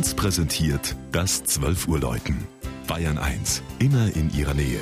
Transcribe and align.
1 0.00 0.14
präsentiert 0.14 0.96
das 1.12 1.44
12 1.44 1.86
Uhr 1.86 2.00
Läuten. 2.00 2.46
Bayern 2.86 3.18
1, 3.18 3.62
immer 3.80 4.10
in 4.16 4.32
ihrer 4.32 4.54
Nähe. 4.54 4.80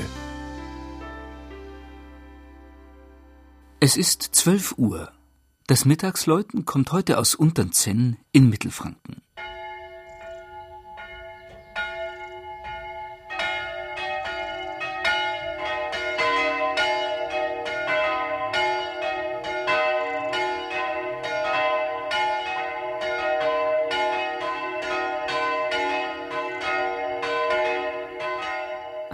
Es 3.80 3.96
ist 3.96 4.22
12 4.22 4.78
Uhr. 4.78 5.10
Das 5.66 5.84
Mittagsläuten 5.84 6.66
kommt 6.66 6.92
heute 6.92 7.18
aus 7.18 7.34
Unternzenn 7.34 8.16
in 8.30 8.48
Mittelfranken. 8.48 9.22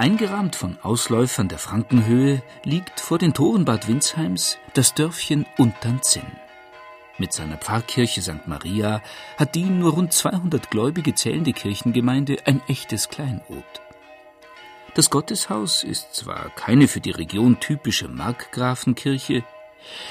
Eingerahmt 0.04 0.54
von 0.54 0.76
Ausläufern 0.82 1.48
der 1.48 1.56
Frankenhöhe 1.58 2.42
liegt 2.62 3.00
vor 3.00 3.16
den 3.16 3.32
Toren 3.32 3.64
Bad 3.64 3.88
Windsheims 3.88 4.58
das 4.74 4.92
Dörfchen 4.92 5.46
Unternzinn. 5.56 6.26
Mit 7.16 7.32
seiner 7.32 7.56
Pfarrkirche 7.56 8.20
St. 8.20 8.46
Maria 8.46 9.00
hat 9.38 9.54
die 9.54 9.64
nur 9.64 9.94
rund 9.94 10.12
200 10.12 10.70
Gläubige 10.70 11.14
zählende 11.14 11.54
Kirchengemeinde 11.54 12.36
ein 12.44 12.60
echtes 12.68 13.08
Kleinod. 13.08 13.64
Das 14.94 15.08
Gotteshaus 15.08 15.82
ist 15.82 16.14
zwar 16.14 16.50
keine 16.50 16.86
für 16.86 17.00
die 17.00 17.12
Region 17.12 17.58
typische 17.58 18.08
Markgrafenkirche, 18.08 19.42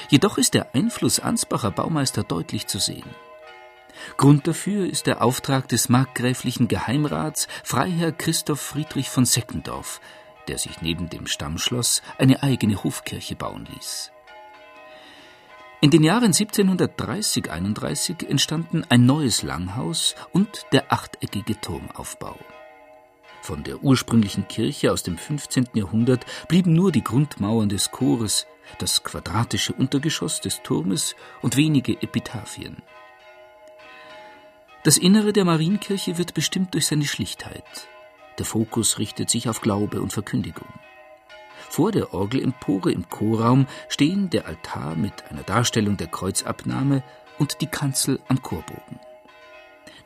jedoch 0.08 0.38
ist 0.38 0.54
der 0.54 0.74
Einfluss 0.74 1.20
Ansbacher 1.20 1.70
Baumeister 1.70 2.24
deutlich 2.24 2.66
zu 2.66 2.80
sehen. 2.80 3.14
Grund 4.16 4.46
dafür 4.46 4.86
ist 4.86 5.06
der 5.06 5.22
Auftrag 5.22 5.68
des 5.68 5.88
markgräflichen 5.88 6.68
Geheimrats 6.68 7.48
Freiherr 7.62 8.12
Christoph 8.12 8.60
Friedrich 8.60 9.10
von 9.10 9.24
Seckendorf, 9.24 10.00
der 10.48 10.58
sich 10.58 10.80
neben 10.82 11.08
dem 11.08 11.26
Stammschloss 11.26 12.02
eine 12.18 12.42
eigene 12.42 12.82
Hofkirche 12.82 13.36
bauen 13.36 13.66
ließ. 13.74 14.10
In 15.80 15.90
den 15.90 16.02
Jahren 16.02 16.32
1730-31 16.32 18.26
entstanden 18.26 18.84
ein 18.88 19.04
neues 19.04 19.42
Langhaus 19.42 20.14
und 20.32 20.64
der 20.72 20.90
achteckige 20.90 21.60
Turmaufbau. 21.60 22.38
Von 23.42 23.62
der 23.64 23.84
ursprünglichen 23.84 24.48
Kirche 24.48 24.90
aus 24.90 25.02
dem 25.02 25.18
15. 25.18 25.68
Jahrhundert 25.74 26.24
blieben 26.48 26.72
nur 26.72 26.90
die 26.90 27.04
Grundmauern 27.04 27.68
des 27.68 27.90
Chores, 27.90 28.46
das 28.78 29.04
quadratische 29.04 29.74
Untergeschoss 29.74 30.40
des 30.40 30.62
Turmes 30.62 31.14
und 31.42 31.58
wenige 31.58 32.00
Epitaphien. 32.00 32.78
Das 34.84 34.98
Innere 34.98 35.32
der 35.32 35.46
Marienkirche 35.46 36.18
wird 36.18 36.34
bestimmt 36.34 36.74
durch 36.74 36.86
seine 36.86 37.06
Schlichtheit. 37.06 37.88
Der 38.38 38.44
Fokus 38.44 38.98
richtet 38.98 39.30
sich 39.30 39.48
auf 39.48 39.62
Glaube 39.62 40.02
und 40.02 40.12
Verkündigung. 40.12 40.68
Vor 41.70 41.90
der 41.90 42.12
Orgelempore 42.12 42.92
im 42.92 43.08
Chorraum 43.08 43.66
stehen 43.88 44.28
der 44.28 44.46
Altar 44.46 44.94
mit 44.94 45.24
einer 45.30 45.42
Darstellung 45.42 45.96
der 45.96 46.08
Kreuzabnahme 46.08 47.02
und 47.38 47.62
die 47.62 47.66
Kanzel 47.66 48.20
am 48.28 48.42
Chorbogen. 48.42 49.00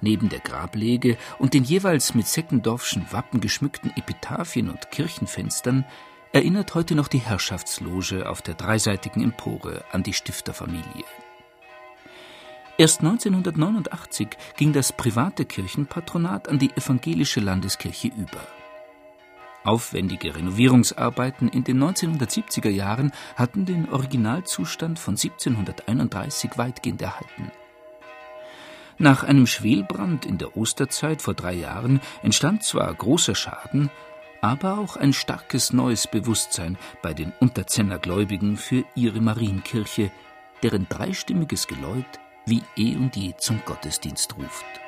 Neben 0.00 0.28
der 0.28 0.38
Grablege 0.38 1.18
und 1.40 1.54
den 1.54 1.64
jeweils 1.64 2.14
mit 2.14 2.28
Seckendorfschen 2.28 3.04
Wappen 3.10 3.40
geschmückten 3.40 3.90
Epitaphien 3.96 4.70
und 4.70 4.92
Kirchenfenstern 4.92 5.86
erinnert 6.30 6.76
heute 6.76 6.94
noch 6.94 7.08
die 7.08 7.18
Herrschaftsloge 7.18 8.30
auf 8.30 8.42
der 8.42 8.54
dreiseitigen 8.54 9.24
Empore 9.24 9.84
an 9.90 10.04
die 10.04 10.12
Stifterfamilie. 10.12 11.04
Erst 12.80 13.00
1989 13.00 14.28
ging 14.56 14.72
das 14.72 14.92
private 14.92 15.44
Kirchenpatronat 15.44 16.48
an 16.48 16.60
die 16.60 16.70
evangelische 16.70 17.40
Landeskirche 17.40 18.06
über. 18.06 18.38
Aufwendige 19.64 20.36
Renovierungsarbeiten 20.36 21.48
in 21.48 21.64
den 21.64 21.82
1970er 21.82 22.68
Jahren 22.68 23.10
hatten 23.34 23.66
den 23.66 23.90
Originalzustand 23.90 25.00
von 25.00 25.14
1731 25.14 26.52
weitgehend 26.56 27.02
erhalten. 27.02 27.50
Nach 28.96 29.24
einem 29.24 29.48
Schwelbrand 29.48 30.24
in 30.24 30.38
der 30.38 30.56
Osterzeit 30.56 31.20
vor 31.20 31.34
drei 31.34 31.54
Jahren 31.54 32.00
entstand 32.22 32.62
zwar 32.62 32.94
großer 32.94 33.34
Schaden, 33.34 33.90
aber 34.40 34.78
auch 34.78 34.96
ein 34.96 35.12
starkes 35.12 35.72
neues 35.72 36.06
Bewusstsein 36.06 36.78
bei 37.02 37.12
den 37.12 37.32
Unterzenner 37.40 37.98
Gläubigen 37.98 38.56
für 38.56 38.84
ihre 38.94 39.20
Marienkirche, 39.20 40.12
deren 40.62 40.88
dreistimmiges 40.88 41.66
Geläut 41.66 42.20
wie 42.48 42.62
eh 42.76 42.96
und 42.96 43.16
je 43.16 43.34
zum 43.36 43.60
Gottesdienst 43.64 44.36
ruft. 44.36 44.87